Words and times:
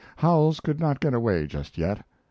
Howells 0.15 0.61
could 0.61 0.79
not 0.79 0.99
get 0.99 1.13
away 1.13 1.45
just 1.45 1.77
yet. 1.77 2.03